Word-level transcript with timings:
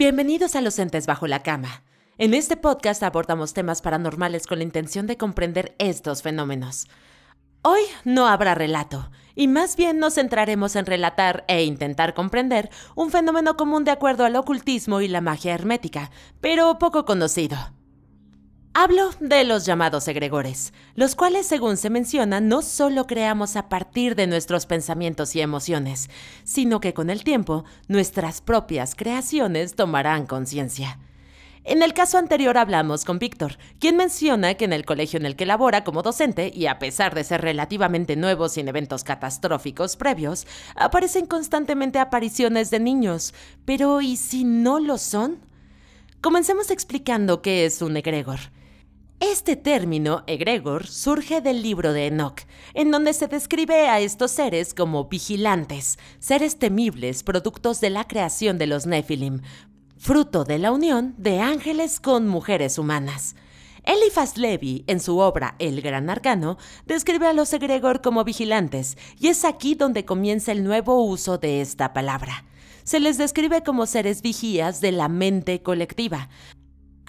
Bienvenidos 0.00 0.56
a 0.56 0.62
Los 0.62 0.78
Entes 0.78 1.04
Bajo 1.04 1.26
la 1.26 1.42
Cama. 1.42 1.82
En 2.16 2.32
este 2.32 2.56
podcast 2.56 3.02
abordamos 3.02 3.52
temas 3.52 3.82
paranormales 3.82 4.46
con 4.46 4.56
la 4.56 4.64
intención 4.64 5.06
de 5.06 5.18
comprender 5.18 5.74
estos 5.78 6.22
fenómenos. 6.22 6.88
Hoy 7.60 7.82
no 8.06 8.26
habrá 8.26 8.54
relato, 8.54 9.10
y 9.34 9.46
más 9.46 9.76
bien 9.76 9.98
nos 9.98 10.14
centraremos 10.14 10.74
en 10.76 10.86
relatar 10.86 11.44
e 11.48 11.64
intentar 11.64 12.14
comprender 12.14 12.70
un 12.94 13.10
fenómeno 13.10 13.58
común 13.58 13.84
de 13.84 13.90
acuerdo 13.90 14.24
al 14.24 14.36
ocultismo 14.36 15.02
y 15.02 15.08
la 15.08 15.20
magia 15.20 15.52
hermética, 15.52 16.10
pero 16.40 16.78
poco 16.78 17.04
conocido. 17.04 17.58
Hablo 18.72 19.10
de 19.18 19.42
los 19.42 19.66
llamados 19.66 20.06
egregores, 20.06 20.72
los 20.94 21.16
cuales, 21.16 21.44
según 21.44 21.76
se 21.76 21.90
menciona, 21.90 22.40
no 22.40 22.62
solo 22.62 23.08
creamos 23.08 23.56
a 23.56 23.68
partir 23.68 24.14
de 24.14 24.28
nuestros 24.28 24.66
pensamientos 24.66 25.34
y 25.34 25.40
emociones, 25.40 26.08
sino 26.44 26.80
que 26.80 26.94
con 26.94 27.10
el 27.10 27.24
tiempo 27.24 27.64
nuestras 27.88 28.40
propias 28.40 28.94
creaciones 28.94 29.74
tomarán 29.74 30.24
conciencia. 30.24 31.00
En 31.64 31.82
el 31.82 31.94
caso 31.94 32.16
anterior 32.16 32.56
hablamos 32.56 33.04
con 33.04 33.18
Víctor, 33.18 33.58
quien 33.80 33.96
menciona 33.96 34.54
que 34.54 34.66
en 34.66 34.72
el 34.72 34.84
colegio 34.84 35.18
en 35.18 35.26
el 35.26 35.34
que 35.34 35.46
labora 35.46 35.82
como 35.82 36.02
docente, 36.02 36.52
y 36.54 36.66
a 36.66 36.78
pesar 36.78 37.16
de 37.16 37.24
ser 37.24 37.40
relativamente 37.40 38.14
nuevo 38.14 38.48
sin 38.48 38.68
eventos 38.68 39.02
catastróficos 39.02 39.96
previos, 39.96 40.46
aparecen 40.76 41.26
constantemente 41.26 41.98
apariciones 41.98 42.70
de 42.70 42.78
niños. 42.78 43.34
Pero 43.64 44.00
¿y 44.00 44.16
si 44.16 44.44
no 44.44 44.78
lo 44.78 44.96
son? 44.96 45.40
Comencemos 46.20 46.70
explicando 46.70 47.42
qué 47.42 47.64
es 47.66 47.82
un 47.82 47.96
egregor. 47.96 48.38
Este 49.20 49.54
término, 49.54 50.24
egregor, 50.26 50.86
surge 50.86 51.42
del 51.42 51.62
libro 51.62 51.92
de 51.92 52.06
Enoch, 52.06 52.40
en 52.72 52.90
donde 52.90 53.12
se 53.12 53.26
describe 53.26 53.86
a 53.86 54.00
estos 54.00 54.30
seres 54.30 54.72
como 54.72 55.10
vigilantes, 55.10 55.98
seres 56.18 56.58
temibles, 56.58 57.22
productos 57.22 57.82
de 57.82 57.90
la 57.90 58.08
creación 58.08 58.56
de 58.56 58.66
los 58.66 58.86
Nephilim, 58.86 59.42
fruto 59.98 60.44
de 60.44 60.58
la 60.58 60.72
unión 60.72 61.14
de 61.18 61.40
ángeles 61.40 62.00
con 62.00 62.28
mujeres 62.28 62.78
humanas. 62.78 63.36
Eliphas 63.84 64.38
Levi, 64.38 64.84
en 64.86 65.00
su 65.00 65.18
obra 65.18 65.54
El 65.58 65.82
Gran 65.82 66.08
Arcano, 66.08 66.56
describe 66.86 67.26
a 67.26 67.34
los 67.34 67.52
egregor 67.52 68.00
como 68.00 68.24
vigilantes, 68.24 68.96
y 69.18 69.28
es 69.28 69.44
aquí 69.44 69.74
donde 69.74 70.06
comienza 70.06 70.50
el 70.50 70.64
nuevo 70.64 71.04
uso 71.04 71.36
de 71.36 71.60
esta 71.60 71.92
palabra. 71.92 72.46
Se 72.84 73.00
les 73.00 73.18
describe 73.18 73.62
como 73.62 73.84
seres 73.84 74.22
vigías 74.22 74.80
de 74.80 74.92
la 74.92 75.08
mente 75.08 75.62
colectiva, 75.62 76.30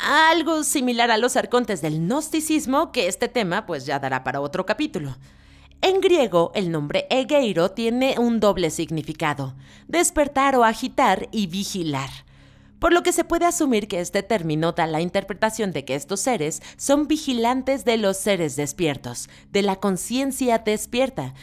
algo 0.01 0.63
similar 0.63 1.11
a 1.11 1.17
los 1.17 1.35
arcontes 1.35 1.81
del 1.81 1.99
gnosticismo, 1.99 2.91
que 2.91 3.07
este 3.07 3.27
tema 3.27 3.65
pues 3.65 3.85
ya 3.85 3.99
dará 3.99 4.23
para 4.23 4.41
otro 4.41 4.65
capítulo. 4.65 5.15
En 5.81 5.99
griego, 5.99 6.51
el 6.53 6.71
nombre 6.71 7.07
egeiro 7.09 7.71
tiene 7.71 8.15
un 8.19 8.39
doble 8.39 8.69
significado, 8.69 9.55
despertar 9.87 10.55
o 10.55 10.63
agitar 10.63 11.27
y 11.31 11.47
vigilar. 11.47 12.09
Por 12.77 12.93
lo 12.93 13.03
que 13.03 13.13
se 13.13 13.23
puede 13.23 13.45
asumir 13.45 13.87
que 13.87 13.99
este 13.99 14.23
término 14.23 14.73
da 14.73 14.87
la 14.87 15.01
interpretación 15.01 15.71
de 15.71 15.85
que 15.85 15.95
estos 15.95 16.19
seres 16.19 16.61
son 16.77 17.07
vigilantes 17.07 17.85
de 17.85 17.97
los 17.97 18.17
seres 18.17 18.55
despiertos, 18.55 19.29
de 19.51 19.61
la 19.61 19.77
conciencia 19.77 20.59
despierta, 20.59 21.33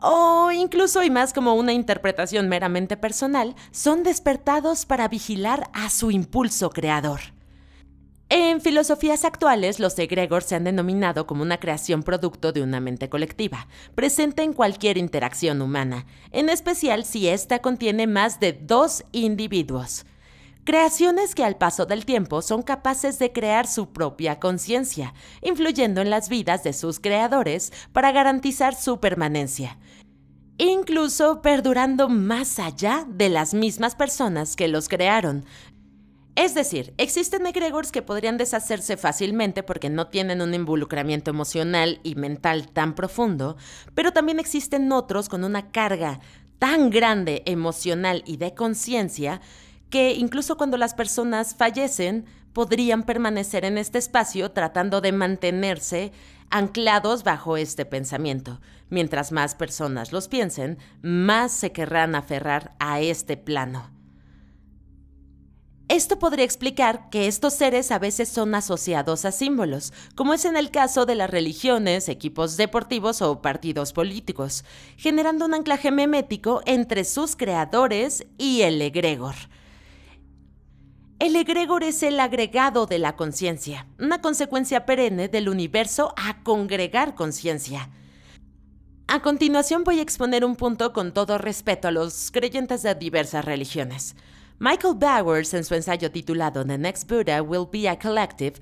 o 0.00 0.50
incluso 0.50 1.02
y 1.02 1.10
más 1.10 1.32
como 1.32 1.54
una 1.54 1.72
interpretación 1.72 2.48
meramente 2.48 2.96
personal, 2.96 3.54
son 3.70 4.02
despertados 4.02 4.84
para 4.84 5.08
vigilar 5.08 5.70
a 5.72 5.88
su 5.88 6.10
impulso 6.10 6.70
creador. 6.70 7.33
En 8.30 8.60
filosofías 8.60 9.24
actuales, 9.24 9.78
los 9.78 9.98
egregores 9.98 10.48
se 10.48 10.54
han 10.54 10.64
denominado 10.64 11.26
como 11.26 11.42
una 11.42 11.58
creación 11.58 12.02
producto 12.02 12.52
de 12.52 12.62
una 12.62 12.80
mente 12.80 13.08
colectiva, 13.08 13.68
presente 13.94 14.42
en 14.42 14.54
cualquier 14.54 14.96
interacción 14.96 15.60
humana, 15.60 16.06
en 16.32 16.48
especial 16.48 17.04
si 17.04 17.28
ésta 17.28 17.60
contiene 17.60 18.06
más 18.06 18.40
de 18.40 18.54
dos 18.54 19.04
individuos. 19.12 20.06
Creaciones 20.64 21.34
que 21.34 21.44
al 21.44 21.58
paso 21.58 21.84
del 21.84 22.06
tiempo 22.06 22.40
son 22.40 22.62
capaces 22.62 23.18
de 23.18 23.32
crear 23.32 23.66
su 23.66 23.92
propia 23.92 24.40
conciencia, 24.40 25.12
influyendo 25.42 26.00
en 26.00 26.08
las 26.08 26.30
vidas 26.30 26.64
de 26.64 26.72
sus 26.72 27.00
creadores 27.00 27.70
para 27.92 28.12
garantizar 28.12 28.74
su 28.74 28.98
permanencia, 28.98 29.78
incluso 30.56 31.42
perdurando 31.42 32.08
más 32.08 32.58
allá 32.58 33.04
de 33.06 33.28
las 33.28 33.52
mismas 33.52 33.94
personas 33.94 34.56
que 34.56 34.68
los 34.68 34.88
crearon, 34.88 35.44
es 36.36 36.54
decir, 36.54 36.94
existen 36.98 37.46
egregores 37.46 37.92
que 37.92 38.02
podrían 38.02 38.38
deshacerse 38.38 38.96
fácilmente 38.96 39.62
porque 39.62 39.88
no 39.88 40.08
tienen 40.08 40.42
un 40.42 40.52
involucramiento 40.52 41.30
emocional 41.30 42.00
y 42.02 42.16
mental 42.16 42.68
tan 42.72 42.96
profundo, 42.96 43.56
pero 43.94 44.12
también 44.12 44.40
existen 44.40 44.90
otros 44.90 45.28
con 45.28 45.44
una 45.44 45.70
carga 45.70 46.18
tan 46.58 46.90
grande 46.90 47.42
emocional 47.46 48.24
y 48.26 48.36
de 48.36 48.52
conciencia 48.54 49.40
que 49.90 50.14
incluso 50.14 50.56
cuando 50.56 50.76
las 50.76 50.94
personas 50.94 51.54
fallecen 51.54 52.24
podrían 52.52 53.04
permanecer 53.04 53.64
en 53.64 53.78
este 53.78 53.98
espacio 53.98 54.50
tratando 54.50 55.00
de 55.00 55.12
mantenerse 55.12 56.12
anclados 56.50 57.22
bajo 57.22 57.56
este 57.56 57.84
pensamiento. 57.84 58.60
Mientras 58.90 59.30
más 59.30 59.54
personas 59.54 60.12
los 60.12 60.26
piensen, 60.26 60.78
más 61.00 61.52
se 61.52 61.70
querrán 61.70 62.16
aferrar 62.16 62.74
a 62.80 63.00
este 63.00 63.36
plano. 63.36 63.93
Esto 65.88 66.18
podría 66.18 66.46
explicar 66.46 67.10
que 67.10 67.26
estos 67.26 67.52
seres 67.54 67.90
a 67.90 67.98
veces 67.98 68.30
son 68.30 68.54
asociados 68.54 69.26
a 69.26 69.32
símbolos, 69.32 69.92
como 70.14 70.32
es 70.32 70.46
en 70.46 70.56
el 70.56 70.70
caso 70.70 71.04
de 71.04 71.14
las 71.14 71.28
religiones, 71.28 72.08
equipos 72.08 72.56
deportivos 72.56 73.20
o 73.20 73.42
partidos 73.42 73.92
políticos, 73.92 74.64
generando 74.96 75.44
un 75.44 75.52
anclaje 75.52 75.90
memético 75.90 76.62
entre 76.64 77.04
sus 77.04 77.36
creadores 77.36 78.26
y 78.38 78.62
el 78.62 78.80
egregor. 78.80 79.34
El 81.18 81.36
egregor 81.36 81.84
es 81.84 82.02
el 82.02 82.18
agregado 82.18 82.86
de 82.86 82.98
la 82.98 83.14
conciencia, 83.14 83.86
una 83.98 84.22
consecuencia 84.22 84.86
perenne 84.86 85.28
del 85.28 85.50
universo 85.50 86.14
a 86.16 86.42
congregar 86.42 87.14
conciencia. 87.14 87.90
A 89.06 89.20
continuación 89.20 89.84
voy 89.84 89.98
a 89.98 90.02
exponer 90.02 90.46
un 90.46 90.56
punto 90.56 90.94
con 90.94 91.12
todo 91.12 91.36
respeto 91.36 91.88
a 91.88 91.90
los 91.90 92.30
creyentes 92.30 92.82
de 92.82 92.94
diversas 92.94 93.44
religiones. 93.44 94.16
Michael 94.60 94.94
Bowers, 94.94 95.52
en 95.52 95.64
su 95.64 95.74
ensayo 95.74 96.12
titulado 96.12 96.64
The 96.64 96.78
Next 96.78 97.10
Buddha 97.10 97.42
Will 97.42 97.66
Be 97.72 97.88
a 97.88 97.98
Collective, 97.98 98.54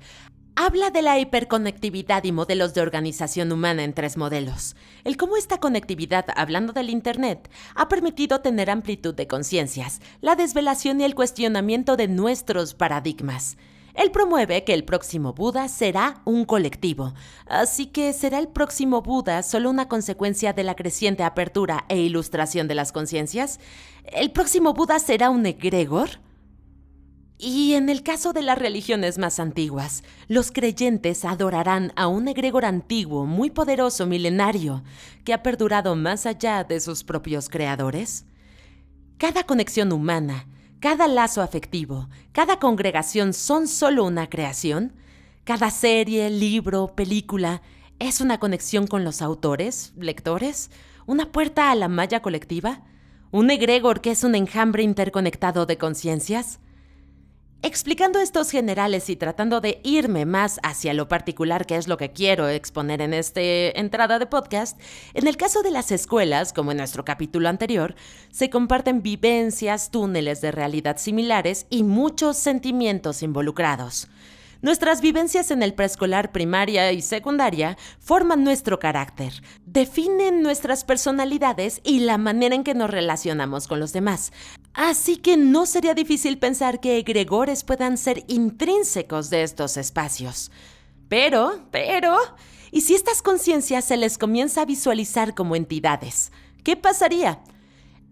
habla 0.55 0.89
de 0.89 1.03
la 1.03 1.19
hiperconectividad 1.19 2.23
y 2.23 2.31
modelos 2.31 2.73
de 2.73 2.81
organización 2.81 3.51
humana 3.51 3.83
en 3.83 3.93
tres 3.93 4.17
modelos. 4.17 4.75
El 5.03 5.17
cómo 5.17 5.37
esta 5.37 5.59
conectividad, 5.59 6.25
hablando 6.35 6.73
del 6.73 6.89
Internet, 6.89 7.47
ha 7.75 7.89
permitido 7.89 8.41
tener 8.41 8.71
amplitud 8.71 9.13
de 9.13 9.27
conciencias, 9.27 10.01
la 10.19 10.35
desvelación 10.35 10.99
y 10.99 11.03
el 11.03 11.13
cuestionamiento 11.13 11.95
de 11.95 12.07
nuestros 12.07 12.73
paradigmas. 12.73 13.55
Él 13.93 14.09
promueve 14.11 14.63
que 14.63 14.73
el 14.73 14.85
próximo 14.85 15.33
Buda 15.33 15.67
será 15.67 16.21
un 16.25 16.45
colectivo, 16.45 17.13
así 17.45 17.85
que 17.85 18.11
será 18.13 18.39
el 18.39 18.47
próximo 18.47 19.01
Buda 19.01 19.43
solo 19.43 19.69
una 19.69 19.87
consecuencia 19.87 20.51
de 20.53 20.63
la 20.63 20.75
creciente 20.75 21.23
apertura 21.23 21.85
e 21.89 21.99
ilustración 21.99 22.67
de 22.67 22.75
las 22.75 22.91
conciencias. 22.91 23.59
¿El 24.05 24.31
próximo 24.31 24.73
Buda 24.73 24.97
será 24.97 25.29
un 25.29 25.45
egregor? 25.45 26.09
Y 27.37 27.73
en 27.73 27.89
el 27.89 28.03
caso 28.03 28.31
de 28.31 28.41
las 28.41 28.57
religiones 28.57 29.17
más 29.17 29.39
antiguas, 29.39 30.03
los 30.27 30.51
creyentes 30.51 31.25
adorarán 31.25 31.91
a 31.95 32.07
un 32.07 32.27
egregor 32.27 32.63
antiguo, 32.63 33.25
muy 33.25 33.49
poderoso, 33.49 34.07
milenario, 34.07 34.81
que 35.25 35.33
ha 35.33 35.43
perdurado 35.43 35.95
más 35.95 36.25
allá 36.25 36.63
de 36.63 36.79
sus 36.79 37.03
propios 37.03 37.49
creadores. 37.49 38.25
Cada 39.17 39.43
conexión 39.43 39.91
humana, 39.91 40.47
cada 40.83 41.07
lazo 41.07 41.41
afectivo, 41.41 42.09
cada 42.33 42.59
congregación 42.59 43.31
son 43.31 43.69
solo 43.69 44.03
una 44.03 44.29
creación. 44.29 44.91
Cada 45.45 45.71
serie, 45.71 46.29
libro, 46.29 46.93
película 46.93 47.61
es 47.99 48.19
una 48.19 48.37
conexión 48.37 48.85
con 48.87 49.05
los 49.05 49.21
autores, 49.21 49.93
lectores, 49.95 50.71
una 51.05 51.31
puerta 51.31 51.71
a 51.71 51.75
la 51.75 51.87
malla 51.87 52.21
colectiva, 52.21 52.81
un 53.31 53.49
egregor 53.49 54.01
que 54.01 54.11
es 54.11 54.25
un 54.25 54.35
enjambre 54.35 54.83
interconectado 54.83 55.65
de 55.65 55.77
conciencias. 55.77 56.59
Explicando 57.65 58.19
estos 58.19 58.51
generales 58.51 59.09
y 59.09 59.15
tratando 59.15 59.61
de 59.61 59.79
irme 59.85 60.25
más 60.25 60.59
hacia 60.63 60.93
lo 60.93 61.07
particular, 61.07 61.65
que 61.65 61.77
es 61.77 61.87
lo 61.87 61.95
que 61.95 62.11
quiero 62.11 62.49
exponer 62.49 62.99
en 62.99 63.13
esta 63.13 63.39
entrada 63.39 64.19
de 64.19 64.25
podcast, 64.25 64.77
en 65.13 65.27
el 65.27 65.37
caso 65.37 65.63
de 65.63 65.71
las 65.71 65.89
escuelas, 65.89 66.51
como 66.51 66.71
en 66.71 66.77
nuestro 66.79 67.05
capítulo 67.05 67.47
anterior, 67.47 67.95
se 68.31 68.49
comparten 68.49 69.01
vivencias, 69.01 69.91
túneles 69.91 70.41
de 70.41 70.51
realidad 70.51 70.97
similares 70.97 71.65
y 71.69 71.83
muchos 71.83 72.35
sentimientos 72.35 73.23
involucrados. 73.23 74.09
Nuestras 74.61 74.99
vivencias 74.99 75.49
en 75.49 75.63
el 75.63 75.73
preescolar, 75.73 76.33
primaria 76.33 76.91
y 76.91 77.01
secundaria 77.01 77.77
forman 77.97 78.43
nuestro 78.43 78.77
carácter, 78.77 79.31
definen 79.65 80.41
nuestras 80.41 80.83
personalidades 80.83 81.79
y 81.85 81.99
la 81.99 82.17
manera 82.17 82.55
en 82.55 82.65
que 82.65 82.73
nos 82.73 82.89
relacionamos 82.89 83.69
con 83.69 83.79
los 83.79 83.93
demás. 83.93 84.33
Así 84.73 85.17
que 85.17 85.37
no 85.37 85.67
sería 85.67 85.93
difícil 85.93 86.39
pensar 86.39 86.79
que 86.79 86.97
egregores 86.97 87.63
puedan 87.63 87.97
ser 87.97 88.23
intrínsecos 88.27 89.29
de 89.29 89.43
estos 89.43 89.77
espacios. 89.77 90.51
Pero, 91.09 91.67
pero, 91.69 92.17
¿y 92.71 92.81
si 92.81 92.95
estas 92.95 93.21
conciencias 93.21 93.85
se 93.85 93.97
les 93.97 94.17
comienza 94.17 94.61
a 94.61 94.65
visualizar 94.65 95.35
como 95.35 95.55
entidades? 95.55 96.31
¿Qué 96.63 96.75
pasaría? 96.75 97.43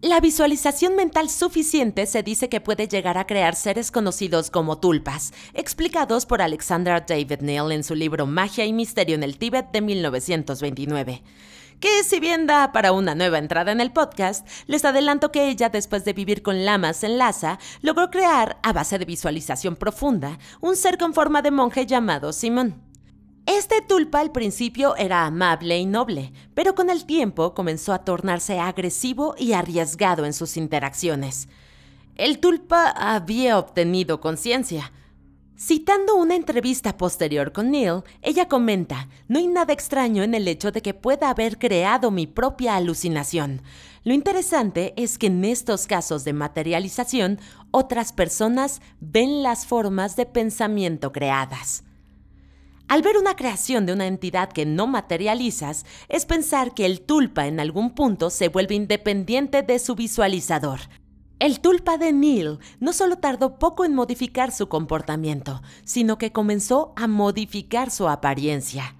La 0.02 0.20
visualización 0.20 0.94
mental 0.94 1.30
suficiente 1.30 2.06
se 2.06 2.22
dice 2.22 2.48
que 2.48 2.60
puede 2.60 2.86
llegar 2.86 3.18
a 3.18 3.26
crear 3.26 3.56
seres 3.56 3.90
conocidos 3.90 4.50
como 4.50 4.78
tulpas, 4.78 5.32
explicados 5.54 6.26
por 6.26 6.42
Alexander 6.42 7.04
David 7.06 7.40
Neal 7.40 7.72
en 7.72 7.84
su 7.84 7.94
libro 7.94 8.26
Magia 8.26 8.64
y 8.64 8.72
Misterio 8.72 9.16
en 9.16 9.22
el 9.22 9.36
Tíbet 9.36 9.70
de 9.72 9.80
1929 9.80 11.22
que 11.82 12.04
si 12.04 12.20
bien 12.20 12.46
da 12.46 12.70
para 12.70 12.92
una 12.92 13.16
nueva 13.16 13.38
entrada 13.38 13.72
en 13.72 13.80
el 13.80 13.92
podcast, 13.92 14.46
les 14.68 14.84
adelanto 14.84 15.32
que 15.32 15.48
ella, 15.48 15.68
después 15.68 16.04
de 16.04 16.12
vivir 16.12 16.40
con 16.40 16.64
lamas 16.64 17.02
en 17.02 17.18
Lhasa, 17.18 17.58
logró 17.80 18.08
crear, 18.08 18.60
a 18.62 18.72
base 18.72 19.00
de 19.00 19.04
visualización 19.04 19.74
profunda, 19.74 20.38
un 20.60 20.76
ser 20.76 20.96
con 20.96 21.12
forma 21.12 21.42
de 21.42 21.50
monje 21.50 21.84
llamado 21.84 22.32
Simón. 22.32 22.80
Este 23.46 23.80
tulpa 23.80 24.20
al 24.20 24.30
principio 24.30 24.94
era 24.94 25.26
amable 25.26 25.76
y 25.76 25.84
noble, 25.84 26.32
pero 26.54 26.76
con 26.76 26.88
el 26.88 27.04
tiempo 27.04 27.52
comenzó 27.52 27.92
a 27.92 28.04
tornarse 28.04 28.60
agresivo 28.60 29.34
y 29.36 29.54
arriesgado 29.54 30.24
en 30.24 30.34
sus 30.34 30.56
interacciones. 30.56 31.48
El 32.14 32.38
tulpa 32.38 32.90
había 32.90 33.58
obtenido 33.58 34.20
conciencia, 34.20 34.92
Citando 35.56 36.16
una 36.16 36.34
entrevista 36.34 36.96
posterior 36.96 37.52
con 37.52 37.70
Neil, 37.70 38.02
ella 38.20 38.48
comenta, 38.48 39.08
no 39.28 39.38
hay 39.38 39.46
nada 39.46 39.72
extraño 39.72 40.22
en 40.22 40.34
el 40.34 40.48
hecho 40.48 40.72
de 40.72 40.82
que 40.82 40.94
pueda 40.94 41.30
haber 41.30 41.58
creado 41.58 42.10
mi 42.10 42.26
propia 42.26 42.74
alucinación. 42.74 43.62
Lo 44.02 44.12
interesante 44.12 44.92
es 44.96 45.18
que 45.18 45.28
en 45.28 45.44
estos 45.44 45.86
casos 45.86 46.24
de 46.24 46.32
materialización, 46.32 47.38
otras 47.70 48.12
personas 48.12 48.80
ven 49.00 49.42
las 49.42 49.66
formas 49.66 50.16
de 50.16 50.26
pensamiento 50.26 51.12
creadas. 51.12 51.84
Al 52.88 53.02
ver 53.02 53.16
una 53.16 53.36
creación 53.36 53.86
de 53.86 53.92
una 53.92 54.06
entidad 54.06 54.50
que 54.50 54.66
no 54.66 54.86
materializas, 54.86 55.86
es 56.08 56.26
pensar 56.26 56.74
que 56.74 56.86
el 56.86 57.02
tulpa 57.02 57.46
en 57.46 57.60
algún 57.60 57.94
punto 57.94 58.30
se 58.30 58.48
vuelve 58.48 58.74
independiente 58.74 59.62
de 59.62 59.78
su 59.78 59.94
visualizador, 59.94 60.80
el 61.42 61.58
tulpa 61.58 61.98
de 61.98 62.12
Neil 62.12 62.60
no 62.78 62.92
solo 62.92 63.16
tardó 63.16 63.58
poco 63.58 63.84
en 63.84 63.96
modificar 63.96 64.52
su 64.52 64.68
comportamiento, 64.68 65.60
sino 65.84 66.16
que 66.16 66.30
comenzó 66.30 66.92
a 66.94 67.08
modificar 67.08 67.90
su 67.90 68.08
apariencia. 68.08 68.94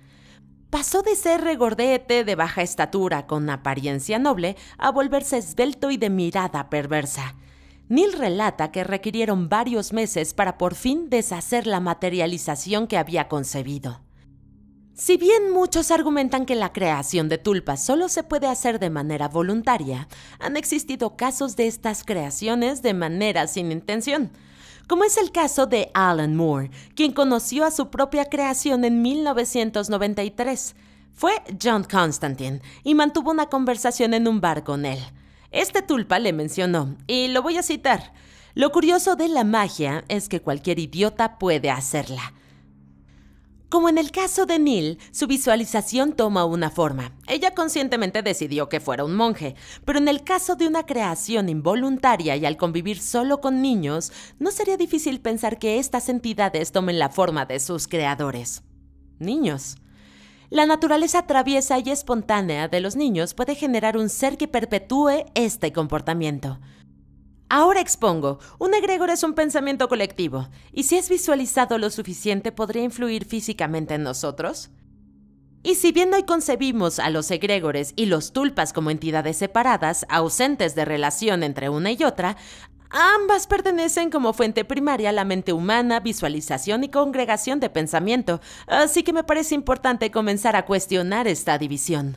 Pasó 0.68 1.02
de 1.02 1.14
ser 1.14 1.42
regordete 1.42 2.24
de 2.24 2.34
baja 2.34 2.62
estatura 2.62 3.28
con 3.28 3.48
apariencia 3.48 4.18
noble 4.18 4.56
a 4.76 4.90
volverse 4.90 5.38
esbelto 5.38 5.92
y 5.92 5.98
de 5.98 6.10
mirada 6.10 6.68
perversa. 6.68 7.36
Neil 7.88 8.12
relata 8.12 8.72
que 8.72 8.82
requirieron 8.82 9.48
varios 9.48 9.92
meses 9.92 10.34
para 10.34 10.58
por 10.58 10.74
fin 10.74 11.10
deshacer 11.10 11.68
la 11.68 11.78
materialización 11.78 12.88
que 12.88 12.98
había 12.98 13.28
concebido. 13.28 14.00
Si 14.94 15.16
bien 15.16 15.50
muchos 15.50 15.90
argumentan 15.90 16.44
que 16.44 16.54
la 16.54 16.72
creación 16.72 17.30
de 17.30 17.38
tulpas 17.38 17.82
solo 17.82 18.10
se 18.10 18.22
puede 18.22 18.46
hacer 18.46 18.78
de 18.78 18.90
manera 18.90 19.26
voluntaria, 19.26 20.06
han 20.38 20.58
existido 20.58 21.16
casos 21.16 21.56
de 21.56 21.66
estas 21.66 22.04
creaciones 22.04 22.82
de 22.82 22.92
manera 22.92 23.46
sin 23.46 23.72
intención, 23.72 24.30
como 24.86 25.04
es 25.04 25.16
el 25.16 25.32
caso 25.32 25.64
de 25.64 25.90
Alan 25.94 26.36
Moore, 26.36 26.70
quien 26.94 27.12
conoció 27.12 27.64
a 27.64 27.70
su 27.70 27.88
propia 27.88 28.26
creación 28.26 28.84
en 28.84 29.00
1993. 29.00 30.76
Fue 31.14 31.32
John 31.60 31.84
Constantine 31.84 32.60
y 32.84 32.94
mantuvo 32.94 33.30
una 33.30 33.46
conversación 33.46 34.12
en 34.12 34.28
un 34.28 34.42
bar 34.42 34.62
con 34.62 34.84
él. 34.84 34.98
Este 35.52 35.80
tulpa 35.80 36.18
le 36.18 36.34
mencionó, 36.34 36.96
y 37.06 37.28
lo 37.28 37.40
voy 37.40 37.56
a 37.56 37.62
citar, 37.62 38.12
lo 38.54 38.70
curioso 38.72 39.16
de 39.16 39.28
la 39.28 39.44
magia 39.44 40.04
es 40.08 40.28
que 40.28 40.42
cualquier 40.42 40.78
idiota 40.78 41.38
puede 41.38 41.70
hacerla. 41.70 42.34
Como 43.72 43.88
en 43.88 43.96
el 43.96 44.10
caso 44.10 44.44
de 44.44 44.58
Neil, 44.58 44.98
su 45.12 45.26
visualización 45.26 46.12
toma 46.12 46.44
una 46.44 46.68
forma. 46.68 47.12
Ella 47.26 47.54
conscientemente 47.54 48.20
decidió 48.20 48.68
que 48.68 48.80
fuera 48.80 49.02
un 49.02 49.16
monje, 49.16 49.54
pero 49.86 49.98
en 49.98 50.08
el 50.08 50.24
caso 50.24 50.56
de 50.56 50.66
una 50.66 50.84
creación 50.84 51.48
involuntaria 51.48 52.36
y 52.36 52.44
al 52.44 52.58
convivir 52.58 53.00
solo 53.00 53.40
con 53.40 53.62
niños, 53.62 54.12
no 54.38 54.50
sería 54.50 54.76
difícil 54.76 55.22
pensar 55.22 55.58
que 55.58 55.78
estas 55.78 56.10
entidades 56.10 56.70
tomen 56.70 56.98
la 56.98 57.08
forma 57.08 57.46
de 57.46 57.60
sus 57.60 57.88
creadores. 57.88 58.62
Niños. 59.18 59.76
La 60.50 60.66
naturaleza 60.66 61.26
traviesa 61.26 61.78
y 61.78 61.88
espontánea 61.88 62.68
de 62.68 62.80
los 62.80 62.94
niños 62.94 63.32
puede 63.32 63.54
generar 63.54 63.96
un 63.96 64.10
ser 64.10 64.36
que 64.36 64.48
perpetúe 64.48 65.24
este 65.34 65.72
comportamiento. 65.72 66.60
Ahora 67.54 67.82
expongo, 67.82 68.38
un 68.58 68.72
egregor 68.72 69.10
es 69.10 69.22
un 69.22 69.34
pensamiento 69.34 69.86
colectivo, 69.86 70.48
y 70.72 70.84
si 70.84 70.96
es 70.96 71.10
visualizado 71.10 71.76
lo 71.76 71.90
suficiente 71.90 72.50
podría 72.50 72.82
influir 72.82 73.26
físicamente 73.26 73.92
en 73.92 74.04
nosotros. 74.04 74.70
Y 75.62 75.74
si 75.74 75.92
bien 75.92 76.14
hoy 76.14 76.22
concebimos 76.22 76.98
a 76.98 77.10
los 77.10 77.30
egregores 77.30 77.92
y 77.94 78.06
los 78.06 78.32
tulpas 78.32 78.72
como 78.72 78.90
entidades 78.90 79.36
separadas, 79.36 80.06
ausentes 80.08 80.74
de 80.74 80.86
relación 80.86 81.42
entre 81.42 81.68
una 81.68 81.92
y 81.92 82.02
otra, 82.04 82.38
ambas 82.88 83.46
pertenecen 83.46 84.08
como 84.08 84.32
fuente 84.32 84.64
primaria 84.64 85.10
a 85.10 85.12
la 85.12 85.26
mente 85.26 85.52
humana, 85.52 86.00
visualización 86.00 86.84
y 86.84 86.88
congregación 86.88 87.60
de 87.60 87.68
pensamiento, 87.68 88.40
así 88.66 89.02
que 89.02 89.12
me 89.12 89.24
parece 89.24 89.54
importante 89.54 90.10
comenzar 90.10 90.56
a 90.56 90.64
cuestionar 90.64 91.28
esta 91.28 91.58
división. 91.58 92.16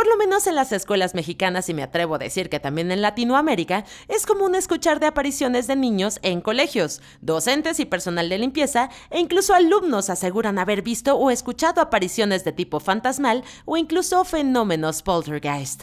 Por 0.00 0.08
lo 0.08 0.16
menos 0.16 0.46
en 0.46 0.54
las 0.54 0.72
escuelas 0.72 1.14
mexicanas, 1.14 1.68
y 1.68 1.74
me 1.74 1.82
atrevo 1.82 2.14
a 2.14 2.18
decir 2.18 2.48
que 2.48 2.58
también 2.58 2.90
en 2.90 3.02
Latinoamérica, 3.02 3.84
es 4.08 4.24
común 4.24 4.54
escuchar 4.54 4.98
de 4.98 5.04
apariciones 5.04 5.66
de 5.66 5.76
niños 5.76 6.20
en 6.22 6.40
colegios. 6.40 7.02
Docentes 7.20 7.80
y 7.80 7.84
personal 7.84 8.30
de 8.30 8.38
limpieza 8.38 8.88
e 9.10 9.20
incluso 9.20 9.52
alumnos 9.52 10.08
aseguran 10.08 10.58
haber 10.58 10.80
visto 10.80 11.16
o 11.18 11.30
escuchado 11.30 11.82
apariciones 11.82 12.44
de 12.44 12.52
tipo 12.52 12.80
fantasmal 12.80 13.44
o 13.66 13.76
incluso 13.76 14.24
fenómenos 14.24 15.02
poltergeist. 15.02 15.82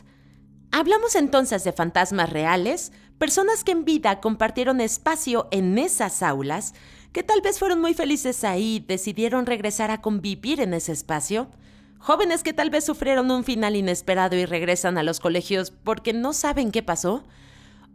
Hablamos 0.71 1.13
entonces 1.13 1.63
de 1.63 1.73
fantasmas 1.73 2.31
reales, 2.31 2.93
personas 3.19 3.63
que 3.63 3.73
en 3.73 3.85
vida 3.85 4.19
compartieron 4.19 4.81
espacio 4.81 5.47
en 5.51 5.77
esas 5.77 6.23
aulas, 6.23 6.73
que 7.13 7.21
tal 7.21 7.41
vez 7.41 7.59
fueron 7.59 7.81
muy 7.81 7.93
felices 7.93 8.43
ahí 8.43 8.83
decidieron 8.87 9.45
regresar 9.45 9.91
a 9.91 10.01
convivir 10.01 10.59
en 10.59 10.73
ese 10.73 10.91
espacio. 10.91 11.51
Jóvenes 11.99 12.43
que 12.43 12.53
tal 12.53 12.69
vez 12.69 12.85
sufrieron 12.85 13.31
un 13.31 13.43
final 13.43 13.75
inesperado 13.75 14.35
y 14.35 14.45
regresan 14.45 14.97
a 14.97 15.03
los 15.03 15.19
colegios 15.19 15.71
porque 15.71 16.13
no 16.13 16.33
saben 16.33 16.71
qué 16.71 16.83
pasó. 16.83 17.23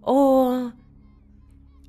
O... 0.01 0.73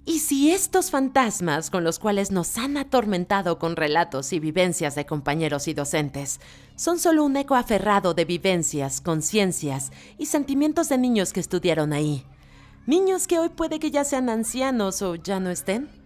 ¿Y 0.05 0.19
si 0.19 0.51
estos 0.51 0.91
fantasmas 0.91 1.69
con 1.69 1.85
los 1.85 1.97
cuales 1.97 2.29
nos 2.29 2.57
han 2.57 2.75
atormentado 2.75 3.57
con 3.57 3.77
relatos 3.77 4.33
y 4.33 4.39
vivencias 4.39 4.95
de 4.95 5.05
compañeros 5.05 5.69
y 5.69 5.73
docentes 5.73 6.41
son 6.75 6.99
solo 6.99 7.23
un 7.23 7.37
eco 7.37 7.55
aferrado 7.55 8.13
de 8.13 8.25
vivencias, 8.25 8.99
conciencias 8.99 9.91
y 10.17 10.25
sentimientos 10.25 10.89
de 10.89 10.97
niños 10.97 11.31
que 11.31 11.39
estudiaron 11.39 11.93
ahí? 11.93 12.25
Niños 12.85 13.27
que 13.27 13.39
hoy 13.39 13.47
puede 13.47 13.79
que 13.79 13.91
ya 13.91 14.03
sean 14.03 14.27
ancianos 14.27 15.01
o 15.01 15.15
ya 15.15 15.39
no 15.39 15.49
estén 15.49 16.02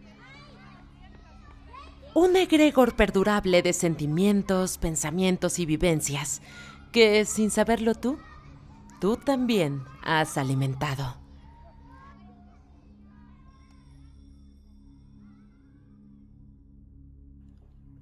un 2.17 2.35
egregor 2.35 2.95
perdurable 2.95 3.61
de 3.61 3.73
sentimientos, 3.73 4.79
pensamientos 4.79 5.59
y 5.59 5.67
vivencias 5.67 6.41
que, 6.91 7.25
sin 7.25 7.51
saberlo 7.51 7.93
tú, 7.93 8.17
tú 8.99 9.17
también 9.17 9.83
has 10.01 10.35
alimentado. 10.39 11.26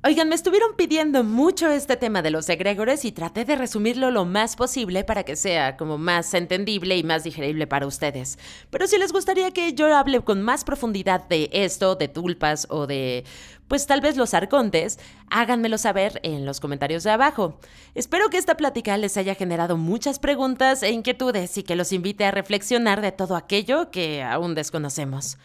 Oigan, 0.08 0.30
me 0.30 0.36
estuvieron 0.36 0.76
pidiendo 0.76 1.24
mucho 1.24 1.68
este 1.72 1.98
tema 1.98 2.22
de 2.22 2.30
los 2.30 2.48
egregores 2.48 3.06
y 3.06 3.12
traté 3.12 3.44
de 3.44 3.56
resumirlo 3.56 4.12
lo 4.12 4.24
más 4.24 4.56
posible 4.56 5.04
para 5.04 5.24
que 5.24 5.36
sea 5.36 5.78
como 5.78 5.98
más 5.98 6.32
entendible 6.36 6.96
y 6.96 7.02
más 7.02 7.24
digerible 7.24 7.66
para 7.66 7.88
ustedes. 7.88 8.38
Pero 8.70 8.86
si 8.86 9.00
les 9.00 9.12
gustaría 9.12 9.50
que 9.50 9.74
yo 9.74 9.92
hable 9.96 10.22
con 10.22 10.44
más 10.44 10.64
profundidad 10.64 11.28
de 11.28 11.50
esto, 11.54 11.96
de 11.96 12.08
tulpas 12.08 12.68
o 12.70 12.86
de, 12.86 13.24
pues 13.68 13.88
tal 13.88 14.00
vez 14.00 14.16
los 14.16 14.36
arcontes, 14.36 15.00
háganmelo 15.32 15.80
saber 15.80 16.20
en 16.22 16.46
los 16.46 16.60
comentarios 16.60 17.04
de 17.04 17.10
abajo. 17.10 17.58
Espero 17.96 18.30
que 18.30 18.38
esta 18.38 18.58
plática 18.58 18.96
les 19.00 19.18
haya 19.18 19.34
generado 19.34 19.76
muchas 19.76 20.20
preguntas 20.20 20.84
e 20.84 20.92
inquietudes 20.92 21.58
y 21.58 21.64
que 21.64 21.76
los 21.76 21.92
invite 21.92 22.26
a 22.26 22.32
reflexionar 22.32 23.02
de 23.02 23.12
todo 23.12 23.36
aquello 23.36 23.90
que 23.90 24.22
aún 24.22 24.54
desconocemos. 24.54 25.40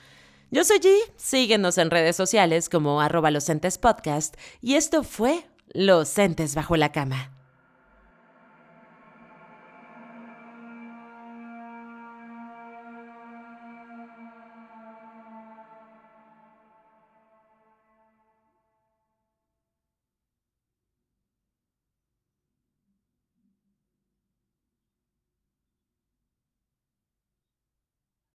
Yo 0.52 0.64
soy 0.64 0.78
G, 0.78 0.90
síguenos 1.16 1.78
en 1.78 1.92
redes 1.92 2.16
sociales 2.16 2.68
como 2.68 3.00
arroba 3.00 3.30
los 3.30 3.48
podcast 3.78 4.36
y 4.60 4.74
esto 4.74 5.04
fue 5.04 5.44
Los 5.72 6.18
Entes 6.18 6.56
Bajo 6.56 6.76
la 6.76 6.90
Cama. 6.90 7.39